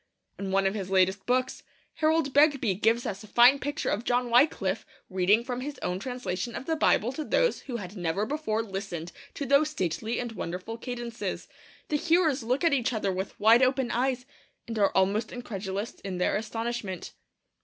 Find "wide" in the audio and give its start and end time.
13.39-13.61